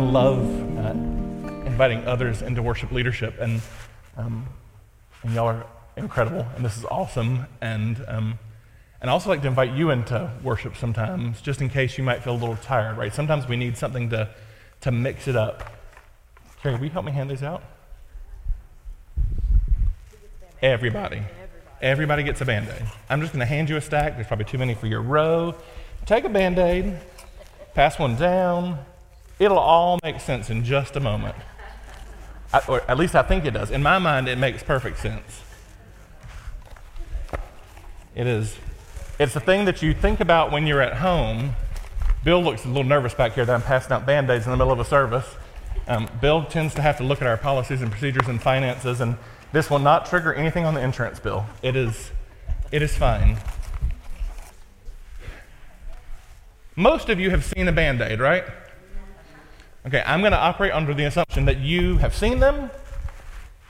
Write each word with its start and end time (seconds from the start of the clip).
Love 0.00 0.38
uh, 0.78 0.90
inviting 1.66 2.04
others 2.06 2.42
into 2.42 2.62
worship 2.62 2.92
leadership, 2.92 3.34
and, 3.40 3.60
um, 4.16 4.46
and 5.22 5.34
y'all 5.34 5.48
are 5.48 5.66
incredible, 5.96 6.46
and 6.56 6.64
this 6.64 6.76
is 6.76 6.84
awesome. 6.84 7.46
And, 7.60 8.04
um, 8.08 8.38
and 9.00 9.10
I 9.10 9.12
also 9.12 9.30
like 9.30 9.42
to 9.42 9.48
invite 9.48 9.72
you 9.72 9.90
into 9.90 10.30
worship 10.42 10.76
sometimes, 10.76 11.40
just 11.40 11.60
in 11.60 11.68
case 11.68 11.96
you 11.96 12.04
might 12.04 12.22
feel 12.22 12.34
a 12.34 12.40
little 12.40 12.56
tired, 12.56 12.98
right? 12.98 13.14
Sometimes 13.14 13.48
we 13.48 13.56
need 13.56 13.76
something 13.76 14.10
to, 14.10 14.28
to 14.82 14.90
mix 14.90 15.28
it 15.28 15.36
up. 15.36 15.72
Carrie, 16.62 16.76
will 16.76 16.84
you 16.84 16.90
help 16.90 17.04
me 17.04 17.12
hand 17.12 17.30
these 17.30 17.42
out? 17.42 17.62
Everybody. 20.62 21.22
Everybody 21.80 22.22
gets 22.22 22.42
a 22.42 22.44
band 22.44 22.68
aid. 22.68 22.86
I'm 23.08 23.22
just 23.22 23.32
going 23.32 23.40
to 23.40 23.46
hand 23.46 23.70
you 23.70 23.76
a 23.76 23.80
stack. 23.80 24.16
There's 24.16 24.26
probably 24.26 24.44
too 24.44 24.58
many 24.58 24.74
for 24.74 24.86
your 24.86 25.00
row. 25.00 25.54
Take 26.04 26.24
a 26.24 26.28
band 26.28 26.58
aid, 26.58 26.98
pass 27.74 27.98
one 27.98 28.16
down. 28.16 28.78
It'll 29.40 29.58
all 29.58 29.98
make 30.02 30.20
sense 30.20 30.50
in 30.50 30.64
just 30.64 30.94
a 30.96 31.00
moment. 31.00 31.34
I, 32.52 32.60
or 32.68 32.82
at 32.82 32.98
least 32.98 33.14
I 33.14 33.22
think 33.22 33.46
it 33.46 33.52
does. 33.52 33.70
In 33.70 33.82
my 33.82 33.98
mind, 33.98 34.28
it 34.28 34.36
makes 34.36 34.62
perfect 34.62 34.98
sense. 34.98 35.40
It 38.14 38.26
is. 38.26 38.58
It's 39.18 39.32
the 39.32 39.40
thing 39.40 39.64
that 39.64 39.80
you 39.82 39.94
think 39.94 40.20
about 40.20 40.52
when 40.52 40.66
you're 40.66 40.82
at 40.82 40.98
home. 40.98 41.54
Bill 42.22 42.42
looks 42.42 42.66
a 42.66 42.68
little 42.68 42.84
nervous 42.84 43.14
back 43.14 43.32
here 43.32 43.46
that 43.46 43.54
I'm 43.54 43.62
passing 43.62 43.92
out 43.92 44.04
band 44.04 44.28
aids 44.28 44.44
in 44.44 44.50
the 44.50 44.58
middle 44.58 44.72
of 44.72 44.78
a 44.78 44.84
service. 44.84 45.26
Um, 45.88 46.06
Bill 46.20 46.44
tends 46.44 46.74
to 46.74 46.82
have 46.82 46.98
to 46.98 47.02
look 47.02 47.22
at 47.22 47.26
our 47.26 47.38
policies 47.38 47.80
and 47.80 47.90
procedures 47.90 48.28
and 48.28 48.42
finances, 48.42 49.00
and 49.00 49.16
this 49.52 49.70
will 49.70 49.78
not 49.78 50.04
trigger 50.04 50.34
anything 50.34 50.66
on 50.66 50.74
the 50.74 50.82
insurance 50.82 51.18
bill. 51.18 51.46
It 51.62 51.76
is, 51.76 52.10
it 52.70 52.82
is 52.82 52.94
fine. 52.94 53.38
Most 56.76 57.08
of 57.08 57.18
you 57.18 57.30
have 57.30 57.44
seen 57.44 57.68
a 57.68 57.72
band 57.72 58.02
aid, 58.02 58.20
right? 58.20 58.44
Okay, 59.86 60.02
I'm 60.04 60.20
going 60.20 60.32
to 60.32 60.38
operate 60.38 60.72
under 60.72 60.92
the 60.92 61.04
assumption 61.04 61.46
that 61.46 61.58
you 61.58 61.96
have 61.98 62.14
seen 62.14 62.38
them 62.38 62.70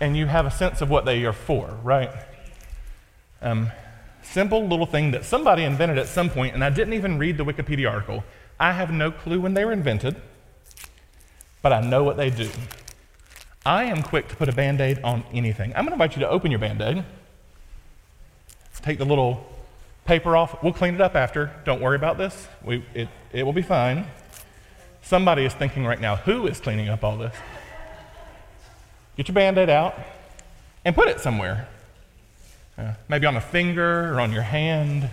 and 0.01 0.17
you 0.17 0.27
have 0.27 0.45
a 0.45 0.51
sense 0.51 0.81
of 0.81 0.91
what 0.91 1.05
they 1.05 1.25
are 1.25 1.33
for, 1.33 1.79
right? 1.85 2.11
Um, 3.41 3.71
simple 4.23 4.67
little 4.67 4.87
thing 4.87 5.13
that 5.13 5.25
somebody 5.25 5.63
invented 5.63 5.99
at 5.99 6.09
some 6.09 6.29
point, 6.29 6.55
and 6.55 6.65
I 6.65 6.71
didn't 6.71 6.95
even 6.95 7.19
read 7.19 7.37
the 7.37 7.45
Wikipedia 7.45 7.91
article. 7.91 8.25
I 8.59 8.73
have 8.73 8.91
no 8.91 9.13
clue 9.13 9.41
when 9.41 9.55
they 9.55 9.65
were 9.65 9.73
invented, 9.73 10.17
but 11.63 11.73
I 11.73 11.81
know 11.81 12.03
what 12.03 12.17
they 12.17 12.31
do. 12.31 12.51
I 13.65 13.85
am 13.85 14.03
quick 14.03 14.27
to 14.29 14.37
put 14.37 14.49
a 14.49 14.53
band 14.53 14.81
aid 14.81 15.01
on 15.05 15.23
anything. 15.33 15.71
I'm 15.77 15.85
going 15.85 15.89
to 15.89 15.93
invite 15.93 16.17
you 16.17 16.21
to 16.21 16.29
open 16.29 16.51
your 16.51 16.61
band 16.61 16.81
aid. 16.81 17.05
Take 18.83 18.99
the 18.99 19.05
little 19.05 19.47
paper 20.07 20.37
off. 20.37 20.63
We'll 20.63 20.73
clean 20.73 20.95
it 20.95 21.01
up 21.01 21.15
after. 21.15 21.53
Don't 21.65 21.81
worry 21.81 21.97
about 21.97 22.19
this. 22.19 22.49
We, 22.65 22.85
it, 22.95 23.09
it 23.33 23.45
will 23.45 23.53
be 23.53 23.63
fine. 23.63 24.07
Somebody 25.11 25.45
is 25.45 25.53
thinking 25.53 25.85
right 25.85 26.01
now, 26.01 26.15
who 26.15 26.47
is 26.47 26.61
cleaning 26.61 26.89
up 26.89 27.03
all 27.03 27.17
this? 27.17 27.35
Get 29.17 29.27
your 29.27 29.35
band 29.35 29.59
aid 29.59 29.69
out 29.69 29.99
and 30.85 30.95
put 30.95 31.09
it 31.09 31.19
somewhere. 31.19 31.67
Uh, 32.79 32.93
maybe 33.09 33.27
on 33.27 33.35
a 33.35 33.41
finger 33.41 34.15
or 34.15 34.21
on 34.21 34.31
your 34.31 34.43
hand, 34.43 35.11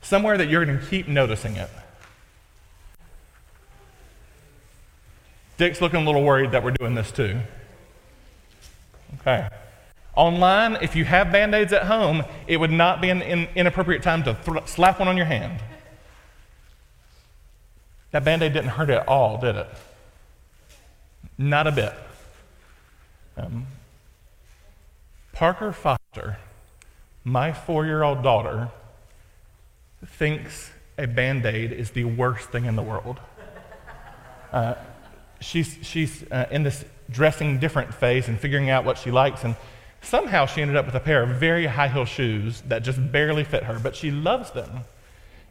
somewhere 0.00 0.38
that 0.38 0.48
you're 0.48 0.64
going 0.64 0.78
to 0.78 0.86
keep 0.86 1.08
noticing 1.08 1.56
it. 1.56 1.68
Dick's 5.56 5.80
looking 5.80 6.02
a 6.02 6.04
little 6.04 6.22
worried 6.22 6.52
that 6.52 6.62
we're 6.62 6.70
doing 6.70 6.94
this 6.94 7.10
too. 7.10 7.40
Okay. 9.22 9.48
Online, 10.14 10.76
if 10.82 10.94
you 10.94 11.04
have 11.04 11.32
band 11.32 11.52
aids 11.52 11.72
at 11.72 11.86
home, 11.86 12.22
it 12.46 12.58
would 12.58 12.70
not 12.70 13.00
be 13.00 13.10
an 13.10 13.22
in, 13.22 13.48
inappropriate 13.56 14.04
time 14.04 14.22
to 14.22 14.34
th- 14.34 14.68
slap 14.68 15.00
one 15.00 15.08
on 15.08 15.16
your 15.16 15.26
hand. 15.26 15.60
That 18.10 18.24
band 18.24 18.42
aid 18.42 18.52
didn't 18.52 18.70
hurt 18.70 18.90
at 18.90 19.06
all, 19.06 19.38
did 19.38 19.56
it? 19.56 19.68
Not 21.38 21.66
a 21.66 21.72
bit. 21.72 21.94
Um, 23.36 23.66
Parker 25.32 25.72
Foster, 25.72 26.38
my 27.24 27.52
four 27.52 27.86
year 27.86 28.02
old 28.02 28.22
daughter, 28.22 28.68
thinks 30.04 30.70
a 30.98 31.06
band 31.06 31.46
aid 31.46 31.72
is 31.72 31.92
the 31.92 32.04
worst 32.04 32.50
thing 32.50 32.66
in 32.66 32.76
the 32.76 32.82
world. 32.82 33.20
Uh, 34.52 34.74
she's, 35.40 35.78
she's 35.82 36.24
uh, 36.30 36.46
in 36.50 36.62
this 36.62 36.84
dressing 37.10 37.58
different 37.58 37.94
phase 37.94 38.28
and 38.28 38.38
figuring 38.38 38.68
out 38.68 38.84
what 38.84 38.98
she 38.98 39.10
likes. 39.10 39.44
And 39.44 39.56
somehow 40.02 40.46
she 40.46 40.60
ended 40.60 40.76
up 40.76 40.86
with 40.86 40.94
a 40.94 41.00
pair 41.00 41.22
of 41.22 41.30
very 41.30 41.66
high 41.66 41.88
heel 41.88 42.04
shoes 42.04 42.62
that 42.62 42.82
just 42.82 43.12
barely 43.12 43.44
fit 43.44 43.64
her, 43.64 43.78
but 43.78 43.94
she 43.94 44.10
loves 44.10 44.50
them. 44.50 44.80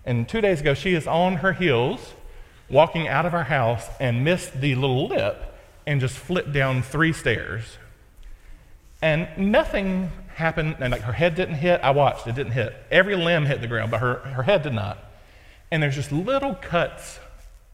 And 0.05 0.27
two 0.27 0.41
days 0.41 0.61
ago, 0.61 0.73
she 0.73 0.93
is 0.93 1.07
on 1.07 1.37
her 1.37 1.53
heels 1.53 2.13
walking 2.69 3.07
out 3.07 3.25
of 3.25 3.34
our 3.34 3.44
house 3.44 3.88
and 4.00 4.24
missed 4.24 4.59
the 4.62 4.75
little 4.75 5.07
lip 5.07 5.41
and 5.88 6.00
just 6.00 6.18
flipped 6.18 6.53
down 6.53 6.81
three 6.81 7.13
stairs. 7.13 7.78
And 9.02 9.28
nothing 9.38 10.12
happened, 10.35 10.78
and 10.80 10.91
like 10.91 11.02
her 11.02 11.13
head 11.13 11.35
didn't 11.35 11.56
hit. 11.56 11.81
I 11.81 11.91
watched, 11.91 12.28
it 12.28 12.35
didn't 12.35 12.52
hit. 12.52 12.75
Every 12.91 13.16
limb 13.16 13.46
hit 13.46 13.62
the 13.62 13.68
ground, 13.68 13.91
but 13.91 14.00
her, 14.00 14.16
her 14.16 14.44
head 14.44 14.63
did 14.63 14.74
not. 14.74 14.97
And 15.72 15.81
there's 15.81 15.96
just 15.96 16.12
little 16.12 16.56
cuts 16.56 17.19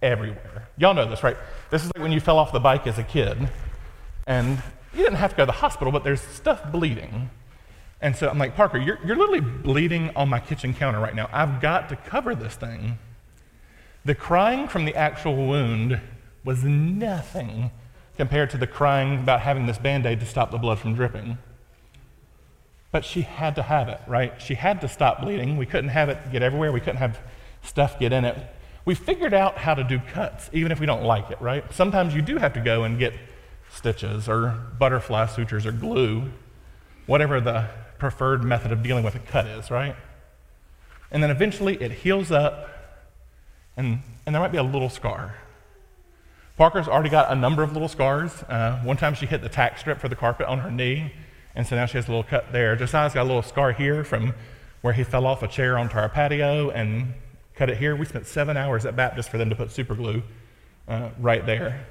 everywhere. 0.01 0.67
Y'all 0.77 0.93
know 0.93 1.09
this, 1.09 1.23
right? 1.23 1.37
This 1.71 1.83
is 1.83 1.91
like 1.95 2.01
when 2.01 2.11
you 2.11 2.19
fell 2.19 2.37
off 2.37 2.51
the 2.51 2.59
bike 2.59 2.85
as 2.87 2.97
a 2.97 3.03
kid, 3.03 3.49
and 4.27 4.61
you 4.93 5.03
didn't 5.03 5.17
have 5.17 5.31
to 5.31 5.35
go 5.35 5.43
to 5.43 5.47
the 5.47 5.51
hospital, 5.51 5.91
but 5.91 6.03
there's 6.03 6.21
stuff 6.21 6.71
bleeding. 6.71 7.29
And 8.01 8.15
so 8.15 8.29
I'm 8.29 8.37
like, 8.37 8.55
Parker, 8.55 8.77
you're, 8.77 8.99
you're 9.05 9.15
literally 9.15 9.41
bleeding 9.41 10.11
on 10.15 10.29
my 10.29 10.39
kitchen 10.39 10.73
counter 10.73 10.99
right 10.99 11.15
now. 11.15 11.29
I've 11.31 11.61
got 11.61 11.89
to 11.89 11.95
cover 11.95 12.35
this 12.35 12.55
thing. 12.55 12.97
The 14.05 14.15
crying 14.15 14.67
from 14.67 14.85
the 14.85 14.95
actual 14.95 15.35
wound 15.35 15.99
was 16.43 16.63
nothing 16.63 17.71
compared 18.17 18.51
to 18.51 18.57
the 18.57 18.67
crying 18.67 19.19
about 19.19 19.41
having 19.41 19.65
this 19.65 19.79
band 19.79 20.05
aid 20.05 20.19
to 20.19 20.25
stop 20.25 20.51
the 20.51 20.59
blood 20.59 20.79
from 20.79 20.93
dripping. 20.93 21.39
But 22.91 23.03
she 23.03 23.23
had 23.23 23.55
to 23.55 23.63
have 23.63 23.89
it, 23.89 23.99
right? 24.07 24.39
She 24.39 24.53
had 24.53 24.79
to 24.81 24.87
stop 24.87 25.21
bleeding. 25.21 25.57
We 25.57 25.65
couldn't 25.65 25.89
have 25.89 26.07
it 26.09 26.31
get 26.31 26.43
everywhere, 26.43 26.71
we 26.71 26.79
couldn't 26.79 26.97
have 26.97 27.19
stuff 27.63 27.99
get 27.99 28.13
in 28.13 28.25
it. 28.25 28.37
We 28.85 28.93
figured 28.93 29.33
out 29.33 29.57
how 29.57 29.73
to 29.73 29.83
do 29.83 29.99
cuts, 29.99 30.51
even 30.53 30.71
if 30.71 30.79
we 30.79 30.85
don't 30.85 31.03
like 31.03 31.31
it, 31.31 31.41
right? 31.41 31.65
Sometimes 31.73 32.13
you 32.13 32.21
do 32.21 32.37
have 32.37 32.53
to 32.53 32.61
go 32.61 32.83
and 32.83 32.99
get 32.99 33.13
stitches 33.71 34.29
or 34.29 34.55
butterfly 34.77 35.25
sutures 35.25 35.65
or 35.65 35.71
glue, 35.71 36.31
whatever 37.07 37.41
the 37.41 37.67
preferred 37.97 38.43
method 38.43 38.71
of 38.71 38.83
dealing 38.83 39.03
with 39.03 39.15
a 39.15 39.19
cut 39.19 39.47
is, 39.47 39.71
right? 39.71 39.95
And 41.09 41.23
then 41.23 41.31
eventually 41.31 41.81
it 41.81 41.91
heals 41.91 42.31
up, 42.31 42.69
and, 43.77 44.01
and 44.25 44.33
there 44.35 44.41
might 44.41 44.51
be 44.51 44.57
a 44.57 44.63
little 44.63 44.89
scar. 44.89 45.35
Parker's 46.57 46.87
already 46.87 47.09
got 47.09 47.31
a 47.31 47.35
number 47.35 47.63
of 47.63 47.73
little 47.73 47.89
scars. 47.89 48.31
Uh, 48.43 48.79
one 48.83 48.95
time 48.95 49.13
she 49.13 49.25
hit 49.25 49.41
the 49.41 49.49
tack 49.49 49.77
strip 49.77 49.99
for 49.99 50.07
the 50.07 50.15
carpet 50.15 50.47
on 50.47 50.59
her 50.59 50.71
knee, 50.71 51.11
and 51.53 51.67
so 51.67 51.75
now 51.75 51.85
she 51.85 51.97
has 51.97 52.07
a 52.07 52.11
little 52.11 52.23
cut 52.23 52.51
there. 52.51 52.75
Josiah's 52.75 53.13
got 53.13 53.23
a 53.23 53.27
little 53.27 53.41
scar 53.41 53.73
here 53.73 54.03
from 54.03 54.33
where 54.81 54.93
he 54.93 55.03
fell 55.03 55.25
off 55.25 55.43
a 55.43 55.47
chair 55.47 55.77
onto 55.77 55.97
our 55.97 56.07
patio 56.07 56.69
and 56.69 57.13
cut 57.55 57.69
it 57.69 57.77
here. 57.77 57.95
We 57.95 58.05
spent 58.05 58.27
seven 58.27 58.55
hours 58.55 58.85
at 58.85 58.95
Baptist 58.95 59.29
for 59.29 59.37
them 59.37 59.49
to 59.49 59.55
put 59.55 59.71
super 59.71 59.95
glue 59.95 60.23
uh, 60.87 61.09
right 61.19 61.45
there. 61.45 61.85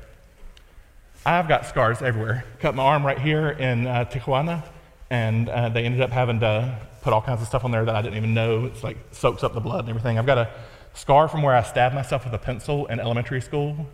I've 1.27 1.49
got 1.49 1.67
scars 1.67 2.03
everywhere. 2.03 2.45
Cut 2.61 2.75
my 2.75 2.85
arm 2.85 3.05
right 3.05 3.19
here 3.19 3.51
in 3.51 3.87
uh, 3.87 4.05
Tijuana, 4.05 4.63
and 5.11 5.49
uh, 5.49 5.69
they 5.71 5.85
ended 5.85 6.01
up 6.01 6.11
having 6.11 6.41
to 6.41 6.79
put 7.03 7.13
all 7.13 7.21
kinds 7.23 7.43
of 7.43 7.49
stuff 7.49 7.65
on 7.65 7.71
there 7.71 7.85
that 7.85 7.95
I 7.95 8.01
didn't 8.01 8.17
even 8.17 8.33
know. 8.33 8.65
It's 8.65 8.83
like 8.83 8.97
soaks 9.11 9.43
up 9.43 9.53
the 9.53 9.61
blood 9.61 9.81
and 9.81 9.91
everything. 9.91 10.19
I've 10.19 10.27
got 10.27 10.39
a 10.39 10.51
scar 10.95 11.29
from 11.29 11.43
where 11.43 11.55
I 11.55 11.63
stabbed 11.63 11.95
myself 11.95 12.25
with 12.25 12.33
a 12.35 12.39
pencil 12.39 12.87
in 12.87 13.01
elementary 13.01 13.41
school. 13.41 13.87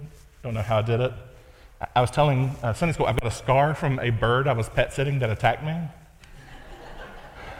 Don't 0.43 0.55
know 0.55 0.63
how 0.63 0.79
I 0.79 0.83
did 0.83 1.01
it. 1.01 1.13
I 1.97 2.01
was 2.01 2.11
telling 2.11 2.55
uh, 2.63 2.75
Sunday 2.75 2.93
school, 2.93 3.07
I've 3.07 3.19
got 3.19 3.27
a 3.27 3.35
scar 3.35 3.75
from 3.75 3.99
a 4.01 4.11
bird 4.11 4.47
I 4.47 4.53
was 4.53 4.69
pet 4.69 4.93
sitting 4.93 5.19
that 5.21 5.31
attacked 5.31 5.65
me. 5.65 5.77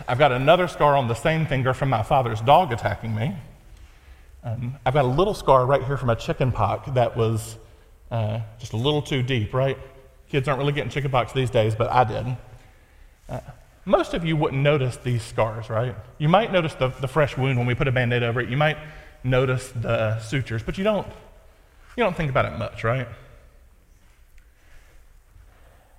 I've 0.07 0.19
got 0.19 0.33
another 0.33 0.69
scar 0.69 0.97
on 0.97 1.09
the 1.09 1.15
same 1.15 1.47
finger 1.47 1.73
from 1.73 1.89
my 1.89 2.03
father's 2.03 2.41
dog 2.41 2.73
attacking 2.73 3.15
me. 3.15 3.35
Um, 4.43 4.77
I've 4.85 4.95
got 4.95 5.05
a 5.05 5.09
little 5.09 5.35
scar 5.35 5.65
right 5.65 5.83
here 5.85 5.97
from 5.97 6.11
a 6.11 6.17
chicken 6.17 6.53
pox 6.53 6.91
that 6.91 7.17
was 7.17 7.57
uh, 8.11 8.41
just 8.59 8.73
a 8.73 8.77
little 8.77 9.03
too 9.03 9.23
deep, 9.23 9.55
right? 9.55 9.79
Kids 10.29 10.49
aren't 10.49 10.59
really 10.59 10.73
getting 10.73 10.91
chicken 10.91 11.11
pox 11.11 11.33
these 11.33 11.51
days, 11.51 11.75
but 11.75 11.91
I 11.91 12.05
did. 12.05 12.37
Uh, 13.29 13.41
most 13.85 14.13
of 14.13 14.25
you 14.25 14.37
wouldn't 14.37 14.63
notice 14.63 14.97
these 14.99 15.23
scars, 15.23 15.71
right? 15.71 15.95
You 16.19 16.29
might 16.29 16.53
notice 16.53 16.75
the, 16.75 16.89
the 16.89 17.09
fresh 17.09 17.37
wound 17.37 17.59
when 17.59 17.67
we 17.67 17.75
put 17.75 17.89
a 17.89 17.93
band 17.93 18.13
aid 18.13 18.23
over 18.23 18.41
it. 18.41 18.49
You 18.49 18.57
might 18.57 18.79
notice 19.23 19.73
the 19.75 20.19
sutures, 20.21 20.63
but 20.63 20.79
you 20.79 20.85
don't, 20.85 21.07
you 21.97 22.03
don't 22.03 22.17
think 22.17 22.31
about 22.31 22.47
it 22.47 22.59
much, 22.59 22.85
right? 22.85 23.09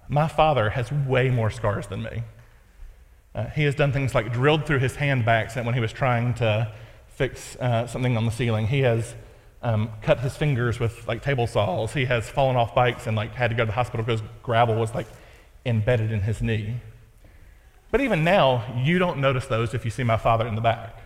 My 0.08 0.28
father 0.28 0.72
has 0.72 0.92
way 0.92 1.30
more 1.30 1.50
scars 1.50 1.88
than 1.88 2.04
me. 2.04 2.24
Uh, 3.34 3.46
he 3.46 3.64
has 3.64 3.76
done 3.76 3.94
things 3.94 4.14
like 4.14 4.34
drilled 4.34 4.66
through 4.66 4.80
his 4.80 4.96
hand 4.96 5.28
accident 5.28 5.66
when 5.66 5.74
he 5.74 5.80
was 5.80 5.94
trying 5.94 6.34
to 6.36 6.72
fix 7.08 7.56
uh, 7.58 7.88
something 7.88 8.18
on 8.18 8.26
the 8.26 8.32
ceiling. 8.32 8.68
He 8.68 8.82
has 8.82 9.16
um, 9.62 9.90
cut 10.02 10.20
his 10.20 10.36
fingers 10.36 10.80
with 10.80 11.08
like 11.08 11.22
table 11.22 11.48
saws. 11.48 11.94
He 11.94 12.06
has 12.06 12.30
fallen 12.30 12.56
off 12.56 12.76
bikes 12.76 13.08
and 13.08 13.16
like 13.16 13.34
had 13.34 13.52
to 13.52 13.56
go 13.56 13.64
to 13.64 13.68
the 13.68 13.74
hospital 13.74 14.06
because 14.06 14.22
gravel 14.44 14.76
was 14.76 14.94
like 14.94 15.08
embedded 15.66 16.12
in 16.12 16.22
his 16.22 16.42
knee. 16.42 16.76
But 17.92 18.02
even 18.02 18.24
now, 18.24 18.64
you 18.84 19.00
don't 19.00 19.20
notice 19.20 19.46
those 19.48 19.74
if 19.74 19.86
you 19.86 19.92
see 19.92 20.04
my 20.04 20.18
father 20.18 20.48
in 20.48 20.56
the 20.56 20.62
back. 20.62 21.01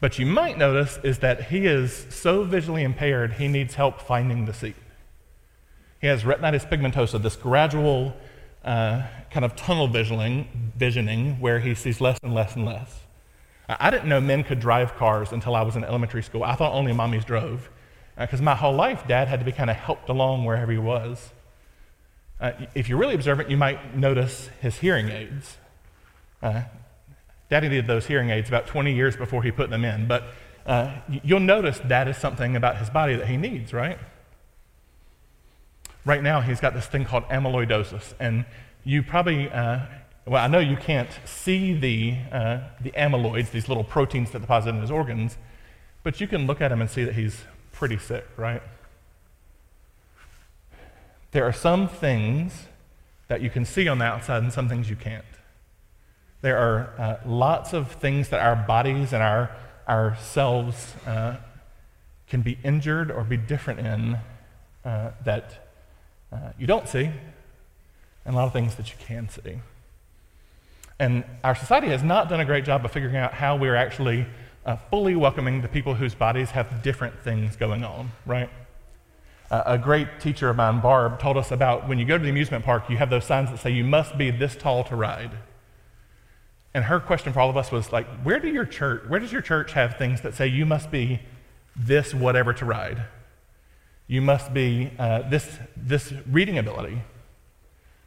But 0.00 0.18
you 0.18 0.26
might 0.26 0.56
notice 0.56 0.98
is 1.02 1.18
that 1.18 1.44
he 1.44 1.66
is 1.66 2.06
so 2.10 2.44
visually 2.44 2.84
impaired, 2.84 3.34
he 3.34 3.48
needs 3.48 3.74
help 3.74 4.00
finding 4.00 4.44
the 4.44 4.54
seat. 4.54 4.76
He 6.00 6.06
has 6.06 6.22
retinitis 6.22 6.68
pigmentosa, 6.68 7.20
this 7.20 7.34
gradual 7.34 8.14
uh, 8.64 9.02
kind 9.30 9.44
of 9.44 9.56
tunnel 9.56 9.88
visioning, 9.88 10.72
visioning 10.76 11.40
where 11.40 11.58
he 11.58 11.74
sees 11.74 12.00
less 12.00 12.18
and 12.22 12.32
less 12.32 12.54
and 12.54 12.64
less. 12.64 13.00
I 13.68 13.90
didn't 13.90 14.08
know 14.08 14.20
men 14.20 14.44
could 14.44 14.60
drive 14.60 14.94
cars 14.96 15.32
until 15.32 15.54
I 15.54 15.62
was 15.62 15.76
in 15.76 15.84
elementary 15.84 16.22
school. 16.22 16.42
I 16.42 16.54
thought 16.54 16.72
only 16.72 16.92
mommies 16.92 17.24
drove. 17.24 17.68
Because 18.16 18.40
uh, 18.40 18.44
my 18.44 18.54
whole 18.54 18.74
life, 18.74 19.06
dad 19.06 19.28
had 19.28 19.40
to 19.40 19.44
be 19.44 19.52
kind 19.52 19.68
of 19.68 19.76
helped 19.76 20.08
along 20.08 20.44
wherever 20.44 20.72
he 20.72 20.78
was. 20.78 21.32
Uh, 22.40 22.52
if 22.74 22.88
you're 22.88 22.98
really 22.98 23.14
observant, 23.14 23.50
you 23.50 23.56
might 23.56 23.96
notice 23.96 24.48
his 24.60 24.78
hearing 24.78 25.08
aids. 25.08 25.58
Uh, 26.42 26.62
Daddy 27.50 27.68
did 27.68 27.86
those 27.86 28.06
hearing 28.06 28.30
aids 28.30 28.48
about 28.48 28.66
20 28.66 28.94
years 28.94 29.16
before 29.16 29.42
he 29.42 29.50
put 29.50 29.70
them 29.70 29.84
in, 29.84 30.06
but 30.06 30.24
uh, 30.66 30.92
you'll 31.24 31.40
notice 31.40 31.80
that 31.84 32.08
is 32.08 32.16
something 32.16 32.54
about 32.54 32.76
his 32.76 32.90
body 32.90 33.16
that 33.16 33.26
he 33.26 33.36
needs, 33.36 33.72
right? 33.72 33.98
Right 36.04 36.22
now, 36.22 36.40
he's 36.40 36.60
got 36.60 36.74
this 36.74 36.86
thing 36.86 37.04
called 37.04 37.24
amyloidosis, 37.24 38.12
and 38.20 38.44
you 38.84 39.02
probably, 39.02 39.50
uh, 39.50 39.80
well, 40.26 40.44
I 40.44 40.46
know 40.46 40.58
you 40.58 40.76
can't 40.76 41.08
see 41.24 41.72
the, 41.72 42.16
uh, 42.30 42.60
the 42.82 42.90
amyloids, 42.90 43.50
these 43.50 43.68
little 43.68 43.84
proteins 43.84 44.30
that 44.32 44.40
deposit 44.40 44.70
in 44.70 44.80
his 44.80 44.90
organs, 44.90 45.38
but 46.02 46.20
you 46.20 46.26
can 46.26 46.46
look 46.46 46.60
at 46.60 46.70
him 46.70 46.82
and 46.82 46.90
see 46.90 47.04
that 47.04 47.14
he's 47.14 47.44
pretty 47.72 47.98
sick, 47.98 48.26
right? 48.36 48.62
There 51.32 51.44
are 51.44 51.52
some 51.52 51.88
things 51.88 52.66
that 53.28 53.40
you 53.40 53.50
can 53.50 53.64
see 53.64 53.88
on 53.88 53.98
the 53.98 54.04
outside 54.04 54.42
and 54.42 54.52
some 54.52 54.68
things 54.68 54.90
you 54.90 54.96
can't. 54.96 55.24
There 56.40 56.58
are 56.58 56.90
uh, 56.98 57.16
lots 57.26 57.72
of 57.72 57.92
things 57.92 58.28
that 58.28 58.40
our 58.40 58.56
bodies 58.56 59.12
and 59.12 59.22
our 59.22 59.50
ourselves 59.88 60.94
uh, 61.06 61.36
can 62.28 62.42
be 62.42 62.58
injured 62.62 63.10
or 63.10 63.24
be 63.24 63.36
different 63.36 63.80
in 63.80 64.18
uh, 64.84 65.10
that 65.24 65.70
uh, 66.30 66.50
you 66.58 66.66
don't 66.66 66.86
see, 66.86 67.04
and 68.24 68.34
a 68.34 68.36
lot 68.36 68.44
of 68.44 68.52
things 68.52 68.74
that 68.74 68.90
you 68.90 68.96
can 69.00 69.28
see. 69.28 69.60
And 70.98 71.24
our 71.42 71.54
society 71.54 71.88
has 71.88 72.02
not 72.02 72.28
done 72.28 72.40
a 72.40 72.44
great 72.44 72.64
job 72.64 72.84
of 72.84 72.90
figuring 72.90 73.16
out 73.16 73.32
how 73.32 73.56
we're 73.56 73.76
actually 73.76 74.26
uh, 74.66 74.76
fully 74.90 75.16
welcoming 75.16 75.62
the 75.62 75.68
people 75.68 75.94
whose 75.94 76.14
bodies 76.14 76.50
have 76.50 76.82
different 76.82 77.18
things 77.20 77.56
going 77.56 77.84
on, 77.84 78.10
right? 78.26 78.50
A 79.50 79.78
great 79.78 80.20
teacher 80.20 80.50
of 80.50 80.56
mine, 80.56 80.80
Barb, 80.80 81.18
told 81.18 81.38
us 81.38 81.50
about 81.50 81.88
when 81.88 81.98
you 81.98 82.04
go 82.04 82.18
to 82.18 82.22
the 82.22 82.28
amusement 82.28 82.66
park, 82.66 82.90
you 82.90 82.98
have 82.98 83.08
those 83.08 83.24
signs 83.24 83.50
that 83.50 83.58
say 83.58 83.70
you 83.70 83.84
must 83.84 84.18
be 84.18 84.30
this 84.30 84.54
tall 84.54 84.84
to 84.84 84.94
ride. 84.94 85.30
And 86.74 86.84
her 86.84 87.00
question 87.00 87.32
for 87.32 87.40
all 87.40 87.50
of 87.50 87.56
us 87.56 87.72
was 87.72 87.92
like, 87.92 88.06
where 88.22 88.38
do 88.38 88.48
your 88.48 88.66
church, 88.66 89.02
where 89.08 89.20
does 89.20 89.32
your 89.32 89.40
church 89.42 89.72
have 89.72 89.96
things 89.96 90.20
that 90.20 90.34
say 90.34 90.46
you 90.46 90.66
must 90.66 90.90
be 90.90 91.20
this 91.74 92.14
whatever 92.14 92.52
to 92.52 92.64
ride? 92.64 93.04
You 94.06 94.22
must 94.22 94.52
be 94.54 94.90
uh, 94.98 95.28
this, 95.28 95.58
this 95.76 96.12
reading 96.30 96.58
ability. 96.58 97.02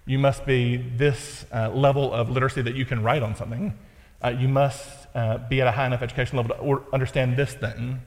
You 0.06 0.20
must 0.20 0.46
be 0.46 0.78
this 0.78 1.46
uh, 1.54 1.70
level 1.70 2.14
of 2.14 2.30
literacy 2.30 2.62
that 2.64 2.76
you 2.76 2.86
can 2.86 3.04
write 3.04 3.24
on 3.24 3.36
something. 3.36 3.78
Uh, 4.24 4.30
you 4.30 4.48
must 4.48 5.08
uh, 5.16 5.38
be 5.50 5.62
at 5.62 5.68
a 5.68 5.72
high 5.72 5.86
enough 5.86 6.02
education 6.02 6.38
level 6.38 6.56
to 6.56 6.84
understand 6.94 7.38
this 7.38 7.54
thing. 7.54 8.02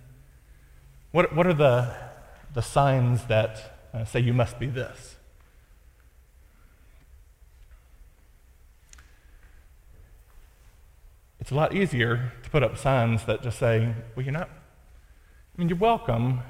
What, 1.12 1.34
what 1.34 1.46
are 1.46 1.54
the, 1.54 1.94
the 2.52 2.62
signs 2.62 3.24
that 3.26 3.88
uh, 3.92 4.04
say 4.04 4.20
you 4.20 4.32
must 4.34 4.58
be 4.58 4.66
this? 4.66 5.13
It's 11.44 11.50
a 11.50 11.54
lot 11.54 11.74
easier 11.74 12.32
to 12.42 12.48
put 12.48 12.62
up 12.62 12.78
signs 12.78 13.26
that 13.26 13.42
just 13.42 13.58
say, 13.58 13.92
well, 14.16 14.24
you're 14.24 14.32
not, 14.32 14.48
I 14.48 15.58
mean, 15.58 15.68
you're 15.68 15.76
welcome, 15.76 16.40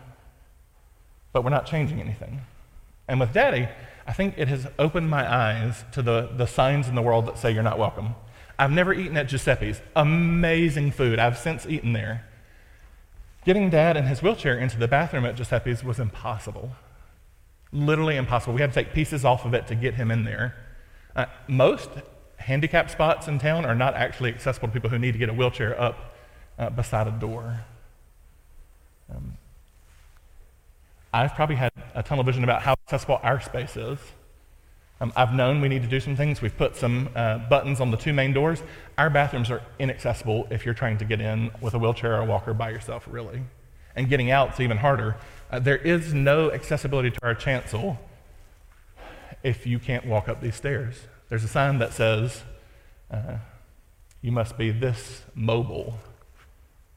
but 1.33 1.43
we're 1.43 1.51
not 1.51 1.67
changing 1.67 2.01
anything. 2.01 2.43
And 3.09 3.19
with 3.19 3.33
Daddy, 3.33 3.69
I 4.07 4.13
think 4.13 4.35
it 4.37 4.47
has 4.47 4.69
opened 4.79 5.11
my 5.11 5.29
eyes 5.29 5.85
to 5.95 6.01
the, 6.01 6.31
the 6.37 6.47
signs 6.47 6.87
in 6.87 6.95
the 6.95 7.03
world 7.03 7.27
that 7.27 7.39
say 7.39 7.51
you're 7.51 7.65
not 7.65 7.77
welcome. 7.77 8.15
I've 8.57 8.71
never 8.71 8.95
eaten 8.95 9.17
at 9.17 9.27
Giuseppe's. 9.27 9.83
Amazing 9.97 10.93
food. 10.93 11.19
I've 11.19 11.39
since 11.39 11.67
eaten 11.67 11.93
there. 11.93 12.25
Getting 13.45 13.71
Dad 13.71 13.97
in 13.97 14.07
his 14.07 14.23
wheelchair 14.23 14.57
into 14.57 14.79
the 14.79 14.87
bathroom 14.87 15.25
at 15.25 15.35
Giuseppe's 15.35 15.83
was 15.83 15.99
impossible. 15.99 16.71
Literally 17.73 18.15
impossible. 18.15 18.55
We 18.55 18.61
had 18.61 18.73
to 18.73 18.85
take 18.85 18.95
pieces 18.95 19.25
off 19.25 19.45
of 19.45 19.55
it 19.55 19.67
to 19.67 19.75
get 19.75 19.95
him 19.95 20.13
in 20.13 20.23
there. 20.23 20.55
Uh, 21.17 21.27
most 21.49 21.91
handicap 22.39 22.91
spots 22.91 23.29
in 23.29 23.39
town 23.39 23.65
are 23.65 23.75
not 23.75 23.95
actually 23.95 24.31
accessible 24.31 24.69
to 24.69 24.73
people 24.73 24.91
who 24.91 24.99
need 24.99 25.13
to 25.13 25.19
get 25.19 25.29
a 25.29 25.33
wheelchair 25.33 25.79
up 25.81 26.15
uh, 26.59 26.71
beside 26.71 27.07
a 27.07 27.11
door. 27.11 27.61
Um, 29.15 29.37
I've 31.13 31.35
probably 31.35 31.57
had 31.57 31.73
a 31.95 32.03
tunnel 32.03 32.25
vision 32.25 32.45
about 32.45 32.63
how 32.63 32.75
accessible 32.87 33.21
our 33.23 33.41
space 33.41 33.77
is. 33.77 33.99
Um, 35.01 35.13
I've 35.17 35.33
known 35.33 35.61
we 35.61 35.69
need 35.69 35.83
to 35.83 35.89
do 35.89 36.01
some 36.01 36.17
things. 36.17 36.41
We've 36.41 36.57
put 36.57 36.77
some 36.77 37.09
uh, 37.15 37.39
buttons 37.39 37.81
on 37.81 37.91
the 37.91 37.97
two 37.97 38.13
main 38.13 38.33
doors. 38.33 38.63
Our 38.97 39.11
bathrooms 39.11 39.51
are 39.51 39.63
inaccessible 39.79 40.49
if 40.51 40.65
you're 40.65 40.75
trying 40.75 40.99
to 40.99 41.05
get 41.05 41.21
in 41.21 41.51
with 41.61 41.75
a 41.75 41.79
wheelchair 41.79 42.15
or 42.15 42.21
a 42.21 42.25
walker 42.25 42.55
by 42.55 42.71
yourself, 42.71 43.07
really. 43.11 43.43
And 43.97 44.09
getting 44.09 44.31
out 44.31 44.55
is 44.55 44.61
even 44.61 44.79
harder. 44.79 45.17
Uh, 45.51 45.59
there 45.59 45.77
is 45.77 46.15
no 46.15 46.51
accessibility 46.51 47.11
to 47.11 47.19
our 47.23 47.35
chancel 47.35 47.99
if 49.43 49.67
you 49.67 49.79
can't 49.79 50.07
walk 50.07 50.29
up 50.29 50.41
these 50.41 50.57
stairs. 50.57 51.03
There's 51.29 51.45
a 51.45 51.49
sign 51.49 51.79
that 51.79 51.93
says, 51.93 52.43
uh, 53.11 53.39
you 54.21 54.33
must 54.33 54.57
be 54.57 54.71
this 54.71 55.23
mobile 55.35 55.99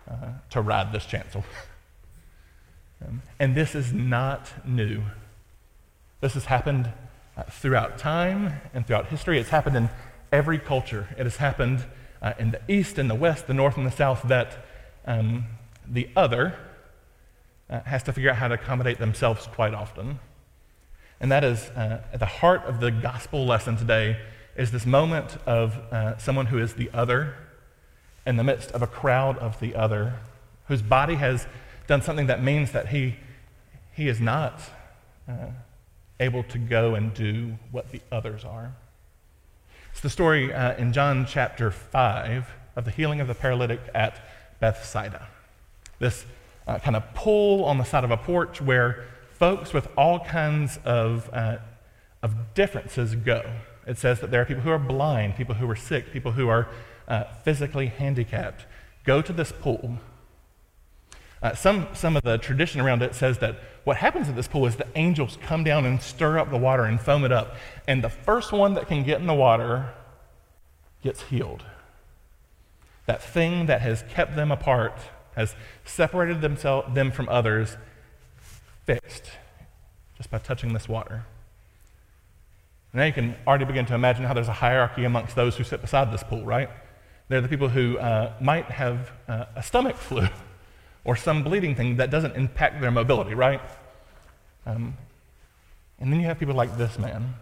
uh, 0.10 0.30
to 0.50 0.62
ride 0.62 0.92
this 0.92 1.06
chancel. 1.06 1.44
um, 3.06 3.22
and 3.40 3.56
this 3.56 3.76
is 3.76 3.94
not 3.94 4.52
new. 4.66 5.04
This 6.22 6.34
has 6.34 6.46
happened 6.46 6.92
uh, 7.38 7.44
throughout 7.44 7.98
time 7.98 8.54
and 8.74 8.86
throughout 8.86 9.08
history. 9.08 9.40
It's 9.40 9.50
happened 9.50 9.78
in 9.78 9.90
every 10.32 10.60
culture. 10.60 11.08
It 11.18 11.24
has 11.24 11.38
happened 11.38 11.86
uh, 12.22 12.34
in 12.40 12.52
the 12.52 12.62
East, 12.68 12.98
in 12.98 13.08
the 13.08 13.16
West, 13.16 13.48
the 13.48 13.54
North, 13.54 13.78
and 13.78 13.86
the 13.86 13.92
South 13.92 14.24
that 14.24 14.66
um, 15.06 15.46
the 15.88 16.10
other 16.16 16.58
uh, 17.70 17.82
has 17.82 18.04
to 18.04 18.14
figure 18.14 18.30
out 18.30 18.38
how 18.38 18.48
to 18.48 18.56
accommodate 18.56 18.98
themselves 18.98 19.48
quite 19.48 19.74
often. 19.74 20.20
And 21.20 21.32
that 21.32 21.44
is 21.44 21.70
uh, 21.70 22.02
at 22.14 22.20
the 22.20 22.26
heart 22.26 22.64
of 22.66 22.80
the 22.80 22.92
gospel 22.92 23.46
lesson 23.46 23.76
today 23.76 24.20
is 24.56 24.72
this 24.72 24.86
moment 24.86 25.38
of 25.46 25.76
uh, 25.92 26.18
someone 26.18 26.48
who 26.48 26.60
is 26.60 26.76
the 26.76 26.90
other 26.94 27.36
in 28.26 28.36
the 28.36 28.44
midst 28.44 28.72
of 28.72 28.82
a 28.82 28.88
crowd 28.88 29.38
of 29.38 29.60
the 29.60 29.76
other, 29.76 30.14
whose 30.68 30.82
body 30.82 31.16
has 31.16 31.48
done 31.88 32.02
something 32.02 32.28
that 32.28 32.44
means 32.44 32.72
that 32.74 32.90
he, 32.90 33.16
he 33.94 34.08
is 34.08 34.20
not 34.20 34.60
uh, 35.28 35.48
able 36.20 36.44
to 36.44 36.58
go 36.58 36.96
and 36.96 37.14
do 37.14 37.56
what 37.72 37.92
the 37.92 38.02
others 38.12 38.44
are. 38.44 38.74
It's 39.92 40.02
the 40.02 40.10
story 40.10 40.54
uh, 40.54 40.76
in 40.76 40.94
John 40.94 41.26
chapter 41.26 41.72
5 41.72 42.48
of 42.76 42.86
the 42.86 42.92
healing 42.92 43.22
of 43.22 43.28
the 43.28 43.34
paralytic 43.34 43.80
at 43.96 44.20
Bethsaida. 44.60 45.28
This 46.00 46.26
uh, 46.68 46.80
kind 46.80 46.96
of 46.96 47.14
pull 47.16 47.64
on 47.66 47.78
the 47.78 47.84
side 47.84 48.04
of 48.04 48.12
a 48.12 48.18
porch 48.18 48.62
where 48.62 49.06
folks 49.38 49.74
with 49.74 49.88
all 49.98 50.20
kinds 50.26 50.80
of, 50.84 51.30
uh, 51.32 51.58
of 52.24 52.54
differences 52.54 53.16
go. 53.16 53.44
It 53.86 53.98
says 53.98 54.20
that 54.20 54.32
there 54.32 54.42
are 54.42 54.46
people 54.46 54.64
who 54.64 54.72
are 54.72 54.80
blind, 54.80 55.36
people 55.36 55.56
who 55.56 55.70
are 55.70 55.76
sick, 55.76 56.12
people 56.12 56.34
who 56.34 56.50
are 56.50 56.68
uh, 57.08 57.24
physically 57.44 57.88
handicapped. 57.88 58.66
Go 59.06 59.22
to 59.22 59.32
this 59.32 59.52
pool. 59.52 60.00
Uh, 61.42 61.54
some, 61.54 61.88
some 61.94 62.18
of 62.18 62.24
the 62.24 62.38
tradition 62.38 62.82
around 62.82 63.02
it 63.04 63.14
says 63.14 63.38
that 63.38 63.60
what 63.84 63.98
happens 63.98 64.28
at 64.28 64.36
this 64.36 64.48
pool 64.48 64.66
is 64.66 64.76
the 64.76 64.88
angels 64.96 65.38
come 65.42 65.64
down 65.64 65.86
and 65.86 66.02
stir 66.02 66.40
up 66.40 66.50
the 66.50 66.58
water 66.58 66.84
and 66.84 67.00
foam 67.00 67.24
it 67.24 67.32
up. 67.32 67.56
And 67.88 68.04
the 68.04 68.10
first 68.10 68.52
one 68.52 68.74
that 68.74 68.88
can 68.88 69.04
get 69.04 69.22
in 69.22 69.28
the 69.28 69.34
water 69.34 69.94
gets 71.04 71.22
healed. 71.24 71.64
That 73.06 73.22
thing 73.24 73.68
that 73.68 73.82
has 73.82 74.04
kept 74.10 74.36
them 74.36 74.52
apart, 74.52 75.00
has 75.36 75.56
separated 75.86 76.42
themsel- 76.42 76.94
them 76.94 77.12
from 77.12 77.30
others, 77.30 77.78
fixed 78.88 79.30
just 80.16 80.32
by 80.32 80.40
touching 80.40 80.74
this 80.74 80.90
water. 80.90 81.26
Now 82.94 83.04
you 83.04 83.14
can 83.14 83.36
already 83.46 83.66
begin 83.66 83.86
to 83.88 83.94
imagine 83.94 84.24
how 84.24 84.34
there's 84.34 84.48
a 84.48 84.54
hierarchy 84.54 85.04
amongst 85.04 85.36
those 85.36 85.56
who 85.56 85.64
sit 85.64 85.82
beside 85.82 86.12
this 86.12 86.24
pool, 86.24 86.44
right? 86.44 86.70
They're 87.28 87.42
the 87.42 87.50
people 87.50 87.70
who 87.70 88.00
uh, 88.00 88.34
might 88.42 88.66
have 88.66 89.12
uh, 89.28 89.46
a 89.56 89.62
stomach 89.62 89.98
flu 89.98 90.28
or 91.06 91.16
some 91.16 91.44
bleeding 91.44 91.76
thing 91.76 91.98
that 91.98 92.10
doesn't 92.10 92.36
impact 92.36 92.82
their 92.82 92.90
mobility, 92.90 93.36
right? 93.36 93.62
Um, 94.66 94.98
and 96.00 96.12
then 96.12 96.20
you 96.20 96.26
have 96.26 96.40
people 96.40 96.56
like 96.56 96.78
this 96.78 96.98
man. 96.98 97.36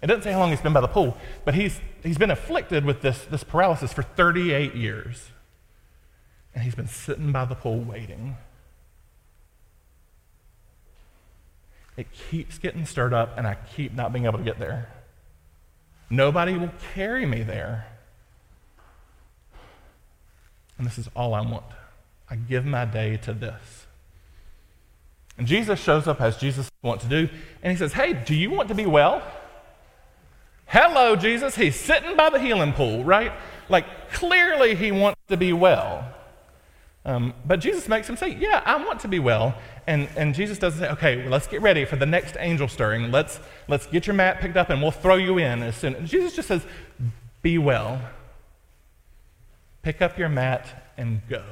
It 0.00 0.06
doesn't 0.06 0.22
say 0.22 0.32
how 0.32 0.38
long 0.38 0.50
he's 0.50 0.60
been 0.60 0.72
by 0.72 0.80
the 0.80 0.88
pool, 0.88 1.16
but 1.44 1.54
he's, 1.54 1.80
he's 2.04 2.18
been 2.18 2.30
afflicted 2.30 2.84
with 2.84 3.02
this, 3.02 3.24
this 3.24 3.42
paralysis 3.42 3.92
for 3.92 4.02
38 4.02 4.76
years. 4.76 5.30
And 6.54 6.62
he's 6.62 6.76
been 6.76 6.88
sitting 6.88 7.32
by 7.32 7.44
the 7.44 7.56
pool 7.56 7.80
waiting. 7.80 8.36
It 11.98 12.06
keeps 12.12 12.58
getting 12.58 12.86
stirred 12.86 13.12
up, 13.12 13.36
and 13.36 13.44
I 13.44 13.56
keep 13.74 13.92
not 13.92 14.12
being 14.12 14.26
able 14.26 14.38
to 14.38 14.44
get 14.44 14.60
there. 14.60 14.88
Nobody 16.08 16.56
will 16.56 16.70
carry 16.94 17.26
me 17.26 17.42
there. 17.42 17.88
And 20.78 20.86
this 20.86 20.96
is 20.96 21.08
all 21.16 21.34
I 21.34 21.40
want. 21.40 21.64
I 22.30 22.36
give 22.36 22.64
my 22.64 22.84
day 22.84 23.16
to 23.16 23.32
this. 23.32 23.86
And 25.36 25.48
Jesus 25.48 25.80
shows 25.80 26.06
up 26.06 26.20
as 26.20 26.36
Jesus 26.36 26.70
wants 26.82 27.02
to 27.02 27.10
do, 27.10 27.28
and 27.64 27.72
he 27.72 27.76
says, 27.76 27.92
Hey, 27.92 28.12
do 28.12 28.32
you 28.32 28.50
want 28.50 28.68
to 28.68 28.76
be 28.76 28.86
well? 28.86 29.20
Hello, 30.66 31.16
Jesus. 31.16 31.56
He's 31.56 31.74
sitting 31.74 32.16
by 32.16 32.30
the 32.30 32.38
healing 32.38 32.74
pool, 32.74 33.02
right? 33.02 33.32
Like, 33.68 34.12
clearly 34.12 34.76
he 34.76 34.92
wants 34.92 35.20
to 35.26 35.36
be 35.36 35.52
well. 35.52 36.14
Um, 37.08 37.32
but 37.46 37.60
Jesus 37.60 37.88
makes 37.88 38.06
him 38.06 38.18
say, 38.18 38.36
Yeah, 38.38 38.62
I 38.66 38.84
want 38.84 39.00
to 39.00 39.08
be 39.08 39.18
well. 39.18 39.56
And, 39.86 40.10
and 40.14 40.34
Jesus 40.34 40.58
doesn't 40.58 40.78
say, 40.78 40.90
Okay, 40.90 41.16
well, 41.16 41.30
let's 41.30 41.46
get 41.46 41.62
ready 41.62 41.86
for 41.86 41.96
the 41.96 42.04
next 42.04 42.36
angel 42.38 42.68
stirring. 42.68 43.10
Let's, 43.10 43.40
let's 43.66 43.86
get 43.86 44.06
your 44.06 44.12
mat 44.12 44.40
picked 44.40 44.58
up 44.58 44.68
and 44.68 44.82
we'll 44.82 44.90
throw 44.90 45.14
you 45.14 45.38
in 45.38 45.62
as 45.62 45.74
soon. 45.74 46.06
Jesus 46.06 46.36
just 46.36 46.48
says, 46.48 46.66
Be 47.40 47.56
well. 47.56 47.98
Pick 49.82 50.02
up 50.02 50.18
your 50.18 50.28
mat 50.28 50.92
and 50.98 51.22
go. 51.30 51.42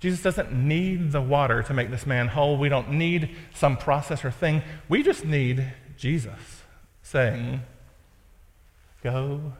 Jesus 0.00 0.22
doesn't 0.22 0.50
need 0.50 1.12
the 1.12 1.20
water 1.20 1.62
to 1.64 1.74
make 1.74 1.90
this 1.90 2.06
man 2.06 2.28
whole. 2.28 2.56
We 2.56 2.70
don't 2.70 2.92
need 2.92 3.36
some 3.54 3.76
process 3.76 4.24
or 4.24 4.30
thing. 4.30 4.62
We 4.88 5.02
just 5.02 5.26
need 5.26 5.74
Jesus 5.98 6.62
saying, 7.02 7.60
Go 9.02 9.52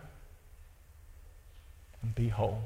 and 2.00 2.14
be 2.14 2.28
whole. 2.28 2.62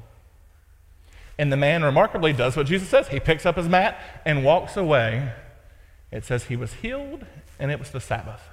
And 1.41 1.51
the 1.51 1.57
man 1.57 1.81
remarkably 1.81 2.33
does 2.33 2.55
what 2.55 2.67
Jesus 2.67 2.87
says. 2.87 3.07
He 3.07 3.19
picks 3.19 3.47
up 3.47 3.55
his 3.55 3.67
mat 3.67 3.99
and 4.25 4.45
walks 4.45 4.77
away. 4.77 5.33
It 6.11 6.23
says 6.23 6.43
he 6.43 6.55
was 6.55 6.71
healed, 6.71 7.25
and 7.57 7.71
it 7.71 7.79
was 7.79 7.89
the 7.89 7.99
Sabbath. 7.99 8.47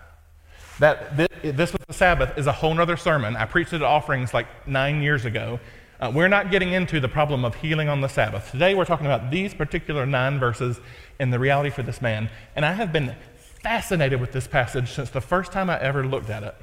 That 0.78 1.14
this 1.42 1.70
was 1.74 1.82
the 1.86 1.92
Sabbath 1.92 2.38
is 2.38 2.46
a 2.46 2.52
whole 2.52 2.80
other 2.80 2.96
sermon. 2.96 3.36
I 3.36 3.44
preached 3.44 3.74
it 3.74 3.76
at 3.76 3.82
offerings 3.82 4.32
like 4.32 4.46
nine 4.66 5.02
years 5.02 5.26
ago. 5.26 5.60
Uh, 6.00 6.10
we're 6.14 6.28
not 6.28 6.50
getting 6.50 6.72
into 6.72 6.98
the 6.98 7.08
problem 7.08 7.44
of 7.44 7.56
healing 7.56 7.90
on 7.90 8.00
the 8.00 8.08
Sabbath. 8.08 8.52
Today 8.52 8.74
we're 8.74 8.86
talking 8.86 9.04
about 9.04 9.30
these 9.30 9.52
particular 9.52 10.06
nine 10.06 10.38
verses 10.38 10.80
and 11.18 11.30
the 11.30 11.38
reality 11.38 11.68
for 11.68 11.82
this 11.82 12.00
man. 12.00 12.30
And 12.56 12.64
I 12.64 12.72
have 12.72 12.90
been 12.90 13.14
fascinated 13.62 14.18
with 14.18 14.32
this 14.32 14.46
passage 14.46 14.92
since 14.92 15.10
the 15.10 15.20
first 15.20 15.52
time 15.52 15.68
I 15.68 15.78
ever 15.78 16.06
looked 16.06 16.30
at 16.30 16.42
it. 16.42 16.54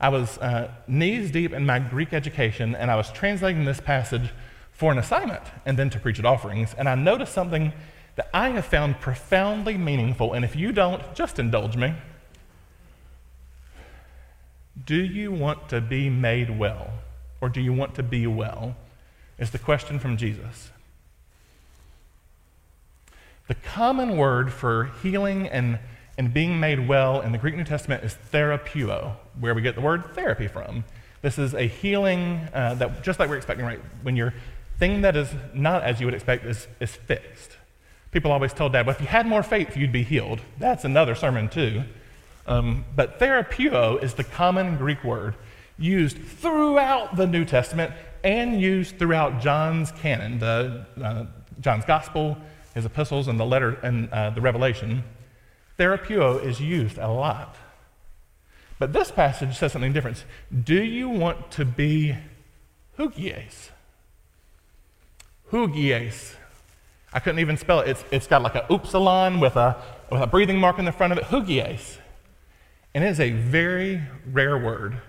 I 0.00 0.08
was 0.08 0.38
uh, 0.38 0.72
knees 0.88 1.30
deep 1.30 1.52
in 1.52 1.66
my 1.66 1.78
Greek 1.78 2.14
education, 2.14 2.74
and 2.74 2.90
I 2.90 2.96
was 2.96 3.12
translating 3.12 3.66
this 3.66 3.80
passage 3.80 4.30
for 4.76 4.92
an 4.92 4.98
assignment 4.98 5.42
and 5.64 5.78
then 5.78 5.88
to 5.90 5.98
preach 5.98 6.18
at 6.18 6.26
offerings. 6.26 6.74
And 6.76 6.88
I 6.88 6.94
noticed 6.94 7.32
something 7.32 7.72
that 8.16 8.28
I 8.32 8.50
have 8.50 8.66
found 8.66 9.00
profoundly 9.00 9.78
meaningful. 9.78 10.34
And 10.34 10.44
if 10.44 10.54
you 10.54 10.70
don't, 10.70 11.02
just 11.14 11.38
indulge 11.38 11.76
me. 11.76 11.94
Do 14.84 14.96
you 14.96 15.32
want 15.32 15.70
to 15.70 15.80
be 15.80 16.10
made 16.10 16.58
well? 16.58 16.90
Or 17.40 17.48
do 17.48 17.60
you 17.60 17.72
want 17.72 17.94
to 17.94 18.02
be 18.02 18.26
well? 18.26 18.76
Is 19.38 19.50
the 19.50 19.58
question 19.58 19.98
from 19.98 20.18
Jesus. 20.18 20.70
The 23.48 23.54
common 23.54 24.16
word 24.16 24.52
for 24.52 24.90
healing 25.02 25.46
and, 25.48 25.78
and 26.18 26.34
being 26.34 26.60
made 26.60 26.88
well 26.88 27.20
in 27.20 27.32
the 27.32 27.38
Greek 27.38 27.56
New 27.56 27.64
Testament 27.64 28.04
is 28.04 28.16
therapeuo, 28.32 29.16
where 29.38 29.54
we 29.54 29.62
get 29.62 29.74
the 29.74 29.80
word 29.80 30.04
therapy 30.14 30.48
from. 30.48 30.84
This 31.22 31.38
is 31.38 31.54
a 31.54 31.62
healing 31.62 32.40
uh, 32.52 32.74
that, 32.74 33.02
just 33.02 33.18
like 33.18 33.28
we're 33.28 33.36
expecting, 33.36 33.64
right? 33.64 33.80
When 34.02 34.16
you're 34.16 34.34
thing 34.78 35.02
that 35.02 35.16
is 35.16 35.32
not 35.54 35.82
as 35.82 36.00
you 36.00 36.06
would 36.06 36.14
expect 36.14 36.44
is, 36.44 36.66
is 36.80 36.94
fixed. 36.94 37.56
People 38.10 38.32
always 38.32 38.52
tell 38.52 38.68
dad, 38.68 38.86
well, 38.86 38.94
if 38.94 39.00
you 39.00 39.06
had 39.06 39.26
more 39.26 39.42
faith, 39.42 39.76
you'd 39.76 39.92
be 39.92 40.02
healed. 40.02 40.40
That's 40.58 40.84
another 40.84 41.14
sermon, 41.14 41.48
too. 41.48 41.82
Um, 42.46 42.84
but 42.94 43.18
therapeuo 43.18 44.02
is 44.02 44.14
the 44.14 44.24
common 44.24 44.76
Greek 44.76 45.02
word 45.02 45.34
used 45.78 46.18
throughout 46.18 47.16
the 47.16 47.26
New 47.26 47.44
Testament 47.44 47.92
and 48.24 48.60
used 48.60 48.98
throughout 48.98 49.40
John's 49.40 49.92
canon, 49.92 50.38
the, 50.38 50.86
uh, 51.02 51.26
John's 51.60 51.84
gospel, 51.84 52.38
his 52.74 52.84
epistles, 52.84 53.28
and 53.28 53.38
the 53.38 53.44
letter 53.44 53.78
and 53.82 54.10
uh, 54.10 54.30
the 54.30 54.40
Revelation. 54.40 55.04
Therapeuo 55.78 56.42
is 56.42 56.60
used 56.60 56.98
a 56.98 57.08
lot. 57.08 57.56
But 58.78 58.92
this 58.92 59.10
passage 59.10 59.56
says 59.56 59.72
something 59.72 59.92
different. 59.92 60.24
Do 60.64 60.82
you 60.82 61.08
want 61.08 61.50
to 61.52 61.64
be 61.64 62.16
hugies? 62.96 63.70
Hugies. 65.50 66.36
I 67.12 67.20
couldn't 67.20 67.38
even 67.38 67.56
spell 67.56 67.80
it. 67.80 67.88
It's, 67.88 68.04
it's 68.10 68.26
got 68.26 68.42
like 68.42 68.54
a 68.54 68.66
upsilon 68.72 69.40
with 69.40 69.56
a, 69.56 69.76
with 70.10 70.20
a 70.20 70.26
breathing 70.26 70.58
mark 70.58 70.78
in 70.78 70.84
the 70.84 70.92
front 70.92 71.12
of 71.12 71.18
it. 71.18 71.24
Hugies. 71.26 71.98
And 72.94 73.04
it 73.04 73.08
is 73.08 73.20
a 73.20 73.30
very 73.30 74.02
rare 74.30 74.58
word. 74.58 75.00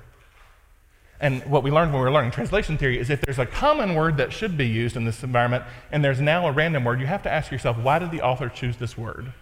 And 1.20 1.44
what 1.46 1.63
we 1.63 1.72
learned 1.72 1.91
when 1.91 2.01
we 2.01 2.06
were 2.06 2.12
learning 2.12 2.32
translation 2.32 2.77
theory 2.77 3.00
is 3.00 3.10
if 3.10 3.22
there's 3.22 3.39
a 3.39 3.46
common 3.46 3.96
word 3.96 4.17
that 4.17 4.32
should 4.32 4.56
be 4.56 4.67
used 4.67 4.96
in 4.96 5.06
this 5.06 5.24
environment 5.24 5.63
and 5.91 6.06
there's 6.06 6.22
now 6.22 6.48
a 6.48 6.51
random 6.51 6.84
word, 6.84 7.00
you 7.00 7.08
have 7.08 7.24
to 7.24 7.32
ask 7.32 7.51
yourself, 7.51 7.77
why 7.77 7.98
did 7.98 8.12
the 8.12 8.22
author 8.22 8.50
choose 8.50 8.77
this 8.77 8.96
word? 8.98 9.34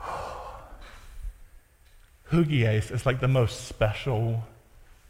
Hugies 2.30 2.90
is 2.90 3.04
like 3.04 3.20
the 3.20 3.28
most 3.28 3.66
special 3.66 4.44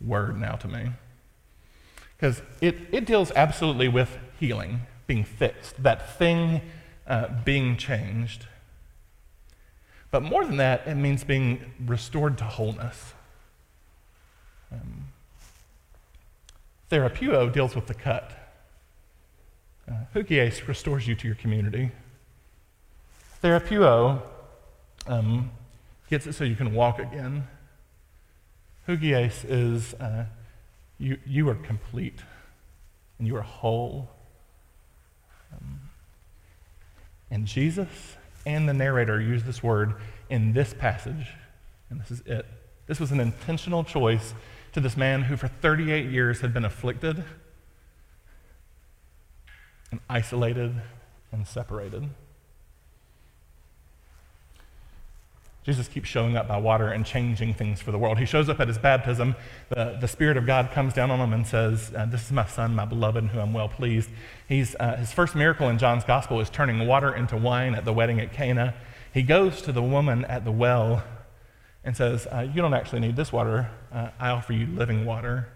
word 0.00 0.40
now 0.40 0.56
to 0.56 0.66
me. 0.66 0.88
Because 2.18 2.42
it, 2.60 2.76
it 2.90 3.06
deals 3.06 3.30
absolutely 3.36 3.86
with 3.86 4.18
healing, 4.40 4.80
being 5.06 5.24
fixed, 5.24 5.80
that 5.80 6.18
thing 6.18 6.60
uh, 7.06 7.28
being 7.44 7.76
changed. 7.76 8.46
But 10.10 10.22
more 10.22 10.44
than 10.44 10.56
that, 10.56 10.86
it 10.86 10.96
means 10.96 11.22
being 11.22 11.72
restored 11.86 12.36
to 12.38 12.44
wholeness. 12.44 13.14
Um, 14.72 15.04
Therapeuo 16.90 17.52
deals 17.52 17.76
with 17.76 17.86
the 17.86 17.94
cut. 17.94 18.32
Uh, 19.88 19.94
restores 20.66 21.06
you 21.06 21.14
to 21.14 21.26
your 21.26 21.36
community. 21.36 21.90
Therapeuo 23.42 24.22
um, 25.06 25.50
gets 26.10 26.26
it 26.26 26.32
so 26.32 26.44
you 26.44 26.56
can 26.56 26.74
walk 26.74 26.98
again. 26.98 27.46
Hugies 28.86 29.44
is 29.44 29.94
uh, 29.94 30.24
you, 30.98 31.18
you 31.26 31.48
are 31.48 31.54
complete 31.54 32.20
and 33.18 33.26
you 33.26 33.36
are 33.36 33.42
whole. 33.42 34.08
Um, 35.52 35.80
and 37.30 37.46
Jesus 37.46 38.16
and 38.46 38.68
the 38.68 38.74
narrator 38.74 39.20
use 39.20 39.44
this 39.44 39.62
word 39.62 39.94
in 40.30 40.52
this 40.52 40.74
passage, 40.74 41.32
and 41.90 42.00
this 42.00 42.10
is 42.10 42.20
it. 42.26 42.46
This 42.86 42.98
was 42.98 43.12
an 43.12 43.20
intentional 43.20 43.84
choice 43.84 44.34
to 44.72 44.80
this 44.80 44.96
man 44.96 45.22
who, 45.22 45.36
for 45.36 45.48
38 45.48 46.10
years, 46.10 46.40
had 46.40 46.54
been 46.54 46.64
afflicted 46.64 47.22
and 49.90 50.00
isolated 50.08 50.80
and 51.32 51.46
separated. 51.46 52.08
Jesus 55.68 55.86
keeps 55.86 56.08
showing 56.08 56.34
up 56.34 56.48
by 56.48 56.56
water 56.56 56.88
and 56.88 57.04
changing 57.04 57.52
things 57.52 57.82
for 57.82 57.92
the 57.92 57.98
world. 57.98 58.18
He 58.18 58.24
shows 58.24 58.48
up 58.48 58.58
at 58.58 58.68
his 58.68 58.78
baptism. 58.78 59.36
The, 59.68 59.98
the 60.00 60.08
Spirit 60.08 60.38
of 60.38 60.46
God 60.46 60.70
comes 60.70 60.94
down 60.94 61.10
on 61.10 61.20
him 61.20 61.34
and 61.34 61.46
says, 61.46 61.92
uh, 61.94 62.06
This 62.06 62.24
is 62.24 62.32
my 62.32 62.46
son, 62.46 62.74
my 62.74 62.86
beloved, 62.86 63.22
in 63.22 63.28
whom 63.28 63.42
I'm 63.42 63.52
well 63.52 63.68
pleased. 63.68 64.08
He's, 64.48 64.74
uh, 64.80 64.96
his 64.96 65.12
first 65.12 65.34
miracle 65.34 65.68
in 65.68 65.76
John's 65.76 66.04
gospel 66.04 66.40
is 66.40 66.48
turning 66.48 66.86
water 66.86 67.14
into 67.14 67.36
wine 67.36 67.74
at 67.74 67.84
the 67.84 67.92
wedding 67.92 68.18
at 68.18 68.32
Cana. 68.32 68.72
He 69.12 69.22
goes 69.22 69.60
to 69.60 69.72
the 69.72 69.82
woman 69.82 70.24
at 70.24 70.46
the 70.46 70.50
well 70.50 71.04
and 71.84 71.94
says, 71.94 72.26
uh, 72.32 72.48
You 72.50 72.62
don't 72.62 72.72
actually 72.72 73.00
need 73.00 73.16
this 73.16 73.30
water. 73.30 73.70
Uh, 73.92 74.08
I 74.18 74.30
offer 74.30 74.54
you 74.54 74.68
living 74.68 75.04
water. 75.04 75.48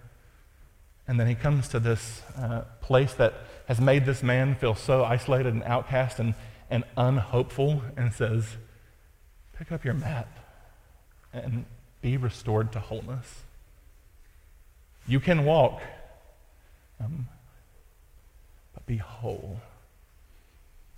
And 1.08 1.18
then 1.18 1.26
he 1.26 1.34
comes 1.34 1.68
to 1.68 1.80
this 1.80 2.20
uh, 2.36 2.64
place 2.82 3.14
that 3.14 3.32
has 3.66 3.80
made 3.80 4.04
this 4.04 4.22
man 4.22 4.56
feel 4.56 4.74
so 4.74 5.04
isolated 5.04 5.54
and 5.54 5.64
outcast 5.64 6.18
and, 6.18 6.34
and 6.68 6.84
unhopeful 6.98 7.80
and 7.96 8.12
says, 8.12 8.58
Pick 9.62 9.70
up 9.70 9.84
your 9.84 9.94
mat 9.94 10.26
and 11.32 11.66
be 12.00 12.16
restored 12.16 12.72
to 12.72 12.80
wholeness. 12.80 13.44
You 15.06 15.20
can 15.20 15.44
walk, 15.44 15.80
um, 16.98 17.28
but 18.74 18.84
be 18.86 18.96
whole. 18.96 19.60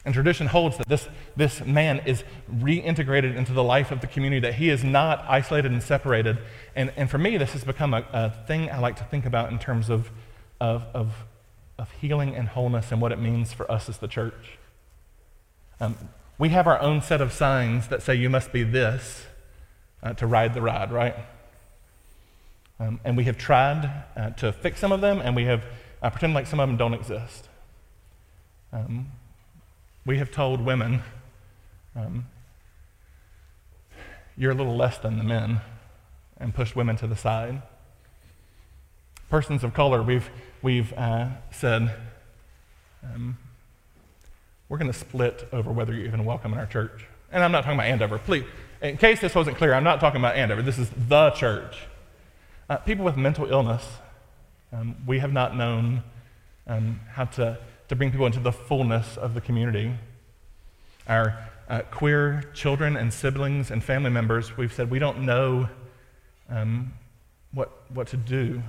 And 0.06 0.14
tradition 0.14 0.46
holds 0.46 0.78
that 0.78 0.88
this, 0.88 1.06
this 1.36 1.62
man 1.62 2.00
is 2.06 2.24
reintegrated 2.50 3.36
into 3.36 3.52
the 3.52 3.62
life 3.62 3.90
of 3.90 4.00
the 4.00 4.06
community, 4.06 4.40
that 4.40 4.54
he 4.54 4.70
is 4.70 4.82
not 4.82 5.22
isolated 5.28 5.70
and 5.70 5.82
separated. 5.82 6.38
And, 6.74 6.90
and 6.96 7.10
for 7.10 7.18
me, 7.18 7.36
this 7.36 7.52
has 7.52 7.64
become 7.64 7.92
a, 7.92 8.06
a 8.14 8.30
thing 8.46 8.70
I 8.70 8.78
like 8.78 8.96
to 8.96 9.04
think 9.04 9.26
about 9.26 9.52
in 9.52 9.58
terms 9.58 9.90
of, 9.90 10.10
of, 10.58 10.84
of 10.94 11.12
of 11.78 11.90
healing 12.00 12.34
and 12.34 12.48
wholeness 12.48 12.92
and 12.92 13.00
what 13.02 13.12
it 13.12 13.18
means 13.18 13.52
for 13.52 13.70
us 13.70 13.90
as 13.90 13.98
the 13.98 14.08
church. 14.08 14.56
Um, 15.80 15.98
we 16.38 16.48
have 16.48 16.66
our 16.66 16.80
own 16.80 17.00
set 17.00 17.20
of 17.20 17.32
signs 17.32 17.88
that 17.88 18.02
say 18.02 18.14
you 18.14 18.28
must 18.28 18.52
be 18.52 18.62
this 18.62 19.26
uh, 20.02 20.12
to 20.14 20.26
ride 20.26 20.54
the 20.54 20.62
ride, 20.62 20.90
right? 20.90 21.14
Um, 22.80 23.00
and 23.04 23.16
we 23.16 23.24
have 23.24 23.38
tried 23.38 24.04
uh, 24.16 24.30
to 24.30 24.52
fix 24.52 24.80
some 24.80 24.90
of 24.90 25.00
them, 25.00 25.20
and 25.20 25.36
we 25.36 25.44
have 25.44 25.64
uh, 26.02 26.10
pretended 26.10 26.34
like 26.34 26.46
some 26.46 26.58
of 26.58 26.68
them 26.68 26.76
don't 26.76 26.94
exist. 26.94 27.48
Um, 28.72 29.12
we 30.04 30.18
have 30.18 30.32
told 30.32 30.60
women, 30.60 31.02
um, 31.94 32.26
you're 34.36 34.50
a 34.50 34.54
little 34.54 34.76
less 34.76 34.98
than 34.98 35.18
the 35.18 35.24
men, 35.24 35.60
and 36.36 36.52
pushed 36.52 36.74
women 36.74 36.96
to 36.96 37.06
the 37.06 37.16
side. 37.16 37.62
Persons 39.30 39.62
of 39.62 39.72
color, 39.72 40.02
we've, 40.02 40.28
we've 40.60 40.92
uh, 40.94 41.28
said, 41.52 41.94
um, 43.04 43.38
we're 44.74 44.78
going 44.78 44.90
to 44.90 44.98
split 44.98 45.48
over 45.52 45.70
whether 45.70 45.94
you're 45.94 46.04
even 46.04 46.24
welcome 46.24 46.52
in 46.52 46.58
our 46.58 46.66
church. 46.66 47.06
And 47.30 47.44
I'm 47.44 47.52
not 47.52 47.62
talking 47.62 47.78
about 47.78 47.86
Andover. 47.86 48.18
Please, 48.18 48.42
in 48.82 48.96
case 48.96 49.20
this 49.20 49.32
wasn't 49.32 49.56
clear, 49.56 49.72
I'm 49.72 49.84
not 49.84 50.00
talking 50.00 50.20
about 50.20 50.34
Andover. 50.34 50.62
This 50.62 50.80
is 50.80 50.90
the 51.06 51.30
church. 51.30 51.76
Uh, 52.68 52.78
people 52.78 53.04
with 53.04 53.16
mental 53.16 53.48
illness, 53.48 53.86
um, 54.72 54.96
we 55.06 55.20
have 55.20 55.32
not 55.32 55.56
known 55.56 56.02
um, 56.66 56.98
how 57.08 57.26
to, 57.26 57.56
to 57.86 57.94
bring 57.94 58.10
people 58.10 58.26
into 58.26 58.40
the 58.40 58.50
fullness 58.50 59.16
of 59.16 59.34
the 59.34 59.40
community. 59.40 59.94
Our 61.06 61.38
uh, 61.68 61.82
queer 61.92 62.50
children 62.52 62.96
and 62.96 63.14
siblings 63.14 63.70
and 63.70 63.80
family 63.80 64.10
members, 64.10 64.56
we've 64.56 64.72
said 64.72 64.90
we 64.90 64.98
don't 64.98 65.20
know 65.20 65.68
um, 66.50 66.92
what, 67.52 67.70
what 67.94 68.08
to 68.08 68.16
do. 68.16 68.60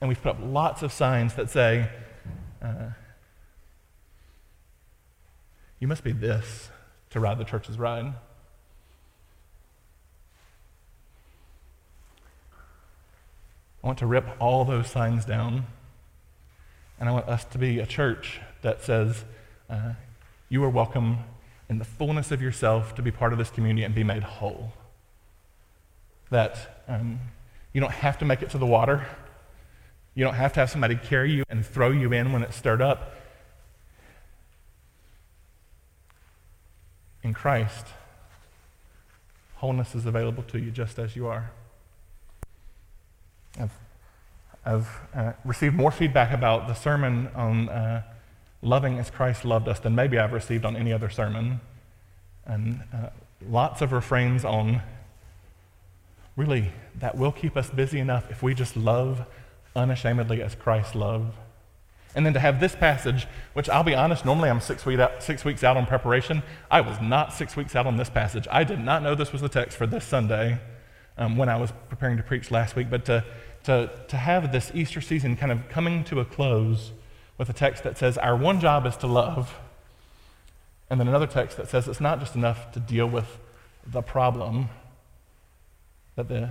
And 0.00 0.08
we've 0.08 0.22
put 0.22 0.30
up 0.30 0.38
lots 0.42 0.82
of 0.82 0.94
signs 0.94 1.34
that 1.34 1.50
say, 1.50 1.90
uh, 2.62 2.92
you 5.82 5.88
must 5.88 6.04
be 6.04 6.12
this 6.12 6.70
to 7.10 7.18
ride 7.18 7.38
the 7.38 7.44
church's 7.44 7.76
ride. 7.76 8.14
I 13.82 13.86
want 13.88 13.98
to 13.98 14.06
rip 14.06 14.28
all 14.38 14.64
those 14.64 14.88
signs 14.88 15.24
down. 15.24 15.66
And 17.00 17.08
I 17.08 17.12
want 17.12 17.28
us 17.28 17.44
to 17.46 17.58
be 17.58 17.80
a 17.80 17.86
church 17.86 18.40
that 18.62 18.80
says, 18.84 19.24
uh, 19.68 19.94
you 20.48 20.62
are 20.62 20.70
welcome 20.70 21.18
in 21.68 21.78
the 21.80 21.84
fullness 21.84 22.30
of 22.30 22.40
yourself 22.40 22.94
to 22.94 23.02
be 23.02 23.10
part 23.10 23.32
of 23.32 23.40
this 23.40 23.50
community 23.50 23.82
and 23.82 23.92
be 23.92 24.04
made 24.04 24.22
whole. 24.22 24.74
That 26.30 26.84
um, 26.86 27.18
you 27.72 27.80
don't 27.80 27.90
have 27.90 28.18
to 28.18 28.24
make 28.24 28.40
it 28.40 28.50
to 28.50 28.58
the 28.58 28.66
water. 28.66 29.04
You 30.14 30.24
don't 30.24 30.34
have 30.34 30.52
to 30.52 30.60
have 30.60 30.70
somebody 30.70 30.94
carry 30.94 31.32
you 31.32 31.42
and 31.48 31.66
throw 31.66 31.90
you 31.90 32.12
in 32.12 32.32
when 32.32 32.44
it's 32.44 32.54
stirred 32.54 32.82
up. 32.82 33.16
In 37.22 37.32
Christ, 37.32 37.86
wholeness 39.56 39.94
is 39.94 40.06
available 40.06 40.42
to 40.44 40.58
you 40.58 40.70
just 40.70 40.98
as 40.98 41.14
you 41.14 41.28
are. 41.28 41.50
I've, 43.60 43.78
I've 44.64 44.88
uh, 45.14 45.32
received 45.44 45.74
more 45.74 45.90
feedback 45.90 46.32
about 46.32 46.66
the 46.66 46.74
sermon 46.74 47.28
on 47.34 47.68
uh, 47.68 48.02
loving 48.60 48.98
as 48.98 49.10
Christ 49.10 49.44
loved 49.44 49.68
us 49.68 49.78
than 49.80 49.94
maybe 49.94 50.18
I've 50.18 50.32
received 50.32 50.64
on 50.64 50.76
any 50.76 50.92
other 50.92 51.10
sermon. 51.10 51.60
And 52.44 52.82
uh, 52.92 53.10
lots 53.48 53.82
of 53.82 53.92
refrains 53.92 54.44
on 54.44 54.82
really 56.36 56.72
that 56.98 57.16
will 57.16 57.32
keep 57.32 57.56
us 57.56 57.70
busy 57.70 57.98
enough 57.98 58.30
if 58.30 58.42
we 58.42 58.54
just 58.54 58.76
love 58.76 59.26
unashamedly 59.76 60.42
as 60.42 60.54
Christ 60.54 60.94
loved. 60.94 61.34
And 62.14 62.26
then 62.26 62.34
to 62.34 62.40
have 62.40 62.60
this 62.60 62.74
passage, 62.74 63.26
which 63.54 63.68
I'll 63.70 63.84
be 63.84 63.94
honest, 63.94 64.24
normally 64.24 64.50
I'm 64.50 64.60
six, 64.60 64.84
week 64.84 64.98
out, 64.98 65.22
six 65.22 65.44
weeks 65.44 65.64
out 65.64 65.76
on 65.76 65.86
preparation. 65.86 66.42
I 66.70 66.82
was 66.82 67.00
not 67.00 67.32
six 67.32 67.56
weeks 67.56 67.74
out 67.74 67.86
on 67.86 67.96
this 67.96 68.10
passage. 68.10 68.46
I 68.50 68.64
did 68.64 68.80
not 68.80 69.02
know 69.02 69.14
this 69.14 69.32
was 69.32 69.40
the 69.40 69.48
text 69.48 69.78
for 69.78 69.86
this 69.86 70.04
Sunday 70.04 70.60
um, 71.16 71.36
when 71.36 71.48
I 71.48 71.56
was 71.56 71.72
preparing 71.88 72.18
to 72.18 72.22
preach 72.22 72.50
last 72.50 72.76
week. 72.76 72.90
But 72.90 73.06
to, 73.06 73.24
to, 73.64 73.90
to 74.08 74.16
have 74.16 74.52
this 74.52 74.70
Easter 74.74 75.00
season 75.00 75.36
kind 75.36 75.50
of 75.50 75.68
coming 75.68 76.04
to 76.04 76.20
a 76.20 76.24
close 76.24 76.92
with 77.38 77.48
a 77.48 77.54
text 77.54 77.82
that 77.84 77.96
says, 77.96 78.18
Our 78.18 78.36
one 78.36 78.60
job 78.60 78.86
is 78.86 78.96
to 78.98 79.06
love, 79.06 79.58
and 80.90 81.00
then 81.00 81.08
another 81.08 81.26
text 81.26 81.56
that 81.56 81.70
says 81.70 81.88
it's 81.88 82.00
not 82.00 82.20
just 82.20 82.34
enough 82.34 82.70
to 82.72 82.80
deal 82.80 83.06
with 83.06 83.38
the 83.86 84.02
problem, 84.02 84.68
that 86.16 86.28
the 86.28 86.50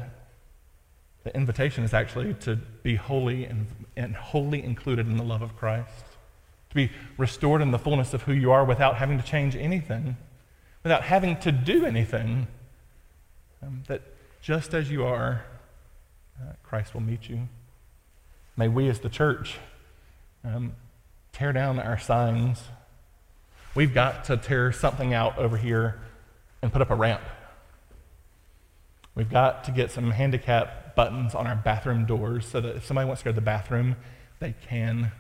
the 1.24 1.36
invitation 1.36 1.84
is 1.84 1.94
actually 1.94 2.34
to 2.36 2.56
be 2.84 2.96
holy 2.96 3.46
and, 3.46 3.68
and 3.96 4.16
wholly 4.16 4.64
included 4.64 5.08
in 5.08 5.18
the 5.18 5.24
love 5.24 5.42
of 5.42 5.56
Christ, 5.56 6.06
to 6.70 6.76
be 6.76 6.92
restored 7.18 7.62
in 7.62 7.72
the 7.72 7.80
fullness 7.80 8.14
of 8.14 8.24
who 8.24 8.34
you 8.34 8.52
are 8.52 8.66
without 8.66 8.96
having 8.96 9.18
to 9.18 9.24
change 9.24 9.56
anything, 9.56 10.18
without 10.84 11.04
having 11.04 11.38
to 11.42 11.52
do 11.52 11.86
anything. 11.86 12.48
Um, 13.62 13.84
that 13.88 14.02
just 14.42 14.74
as 14.74 14.90
you 14.90 15.06
are, 15.06 15.46
uh, 16.42 16.54
Christ 16.64 16.94
will 16.94 17.02
meet 17.02 17.30
you. 17.30 17.48
May 18.58 18.68
we 18.68 18.90
as 18.90 19.00
the 19.00 19.10
church 19.10 19.60
um, 20.44 20.74
tear 21.32 21.54
down 21.54 21.80
our 21.80 22.00
signs. 22.00 22.64
We've 23.76 23.94
got 23.94 24.26
to 24.26 24.38
tear 24.38 24.72
something 24.72 25.14
out 25.14 25.38
over 25.38 25.58
here 25.58 26.02
and 26.62 26.74
put 26.74 26.82
up 26.82 26.90
a 26.90 26.96
ramp. 26.96 27.22
We've 29.16 29.30
got 29.30 29.66
to 29.66 29.72
get 29.72 29.92
some 29.92 30.12
handicap 30.12 30.96
buttons 30.96 31.36
on 31.36 31.48
our 31.48 31.56
bathroom 31.56 32.06
doors 32.06 32.46
so 32.46 32.62
that 32.62 32.78
if 32.78 32.86
somebody 32.86 33.08
wants 33.08 33.22
to 33.22 33.26
go 33.26 33.32
to 33.32 33.36
the 33.36 33.42
bathroom, 33.42 33.96
they 34.40 34.56
can. 34.68 35.12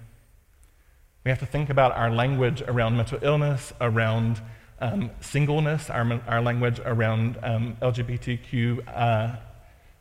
We 1.23 1.30
have 1.30 1.39
to 1.39 1.45
think 1.45 1.69
about 1.69 1.95
our 1.95 2.10
language 2.10 2.62
around 2.63 2.97
mental 2.97 3.19
illness, 3.21 3.73
around 3.82 4.41
um, 4.80 5.12
singleness, 5.19 5.89
our, 5.89 6.21
our 6.27 6.41
language 6.41 6.80
around 6.84 7.38
um, 7.43 7.77
LGBTQ 7.82 8.88
uh, 8.88 9.36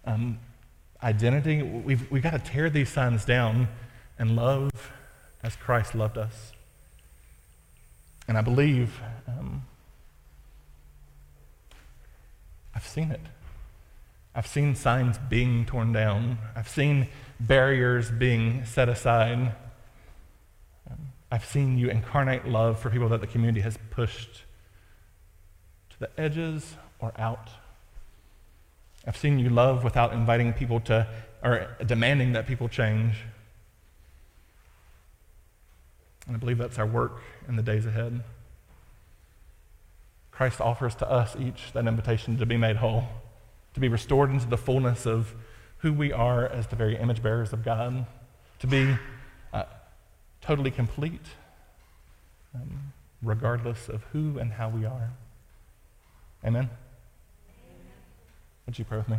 um, 0.07 0.39
identity. 1.03 1.63
We've, 1.63 2.11
we've 2.11 2.23
got 2.23 2.33
to 2.33 2.39
tear 2.39 2.71
these 2.71 2.89
signs 2.89 3.25
down 3.25 3.69
and 4.19 4.37
love 4.37 4.71
as 5.43 5.57
Christ 5.57 5.95
loved 5.95 6.17
us. 6.17 6.53
And 8.29 8.39
I 8.39 8.43
believe 8.43 9.01
um, 9.27 9.65
I've 12.75 12.87
seen 12.87 13.11
it. 13.11 13.21
I've 14.35 14.47
seen 14.47 14.75
signs 14.75 15.19
being 15.29 15.67
torn 15.67 15.93
down. 15.93 16.39
I've 16.55 16.69
seen 16.69 17.09
barriers 17.41 18.11
being 18.11 18.65
set 18.65 18.89
aside. 18.89 19.55
Um, 20.89 20.99
I've 21.33 21.45
seen 21.45 21.79
you 21.79 21.91
incarnate 21.91 22.47
love 22.47 22.79
for 22.79 22.91
people 22.91 23.09
that 23.09 23.21
the 23.21 23.27
community 23.27 23.61
has 23.61 23.77
pushed 23.91 24.45
to 25.91 25.99
the 25.99 26.11
edges 26.17 26.77
or 27.01 27.13
out. 27.19 27.51
I've 29.07 29.17
seen 29.17 29.39
you 29.39 29.51
love 29.51 29.83
without 29.83 30.13
inviting 30.13 30.53
people 30.53 30.79
to, 30.81 31.09
or 31.43 31.77
demanding 31.85 32.33
that 32.35 32.47
people 32.47 32.69
change. 32.69 33.17
And 36.27 36.37
I 36.37 36.39
believe 36.39 36.59
that's 36.59 36.79
our 36.79 36.87
work 36.87 37.21
in 37.49 37.57
the 37.57 37.63
days 37.63 37.85
ahead. 37.85 38.23
Christ 40.31 40.61
offers 40.61 40.95
to 40.97 41.11
us 41.11 41.35
each 41.37 41.73
that 41.73 41.87
invitation 41.87 42.39
to 42.39 42.47
be 42.47 42.57
made 42.57 42.77
whole 42.77 43.09
to 43.75 43.81
be 43.81 43.89
restored 43.89 44.31
into 44.31 44.47
the 44.47 44.57
fullness 44.57 45.07
of 45.07 45.35
who 45.79 45.93
we 45.93 46.13
are 46.13 46.47
as 46.47 46.67
the 46.67 46.77
very 46.77 46.97
image 46.97 47.23
bearers 47.23 47.53
of 47.53 47.65
God, 47.65 48.07
to 48.59 48.67
be 48.67 48.97
uh, 49.53 49.65
totally 50.41 50.71
complete, 50.71 51.25
um, 52.55 52.93
regardless 53.23 53.89
of 53.89 54.03
who 54.13 54.39
and 54.39 54.53
how 54.53 54.69
we 54.69 54.85
are. 54.85 55.11
Amen? 56.45 56.69
Would 58.67 58.79
you 58.79 58.85
pray 58.85 58.99
with 58.99 59.09
me? 59.09 59.17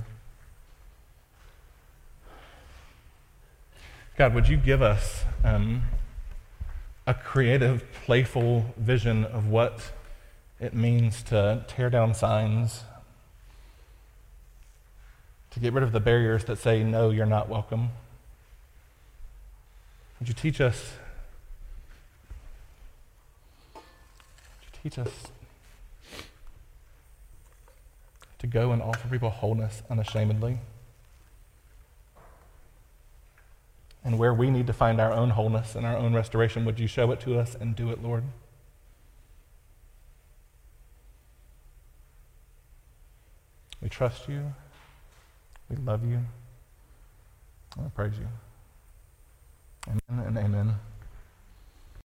God, 4.18 4.36
would 4.36 4.48
you 4.48 4.58
give 4.58 4.82
us 4.82 5.24
um, 5.44 5.84
a 7.08 7.14
creative, 7.14 7.84
playful 8.06 8.74
vision 8.78 9.26
of 9.26 9.48
what 9.48 9.92
it 10.60 10.76
means 10.76 11.24
to 11.24 11.66
tear 11.68 11.90
down 11.90 12.14
signs 12.14 12.84
get 15.62 15.74
rid 15.74 15.84
of 15.84 15.92
the 15.92 16.00
barriers 16.00 16.44
that 16.46 16.58
say, 16.58 16.84
no, 16.84 17.12
you're 17.12 17.26
not 17.26 17.48
welcome. 17.48 17.90
Would 20.20 20.28
you 20.28 20.34
teach 20.34 20.60
us? 20.60 20.94
Would 23.76 23.84
you 24.64 24.90
teach 24.90 24.98
us 24.98 25.28
to 28.40 28.48
go 28.48 28.72
and 28.72 28.82
offer 28.82 29.08
people 29.08 29.30
wholeness 29.30 29.84
unashamedly? 29.90 30.58
And 34.04 34.18
where 34.18 34.34
we 34.34 34.50
need 34.50 34.66
to 34.66 34.74
find 34.74 35.00
our 35.00 35.14
own 35.14 35.30
wholeness 35.30 35.76
and 35.76 35.86
our 35.86 35.96
own 35.96 36.16
restoration, 36.16 36.66
would 36.66 36.80
you 36.80 36.88
show 36.88 37.12
it 37.12 37.20
to 37.22 37.38
us 37.38 37.56
and 37.60 37.76
do 37.76 37.92
it, 37.92 38.02
Lord? 38.02 38.24
We 43.80 43.90
trust 43.90 44.28
you. 44.28 44.54
We 45.72 45.78
love 45.86 46.04
you. 46.06 46.20
I 47.80 47.88
praise 47.96 48.12
you. 48.20 48.28
Amen 49.88 50.28
and 50.28 50.38
amen. 50.38 50.76